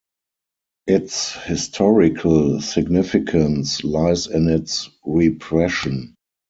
[0.87, 6.15] Its historical significance lies in its repression.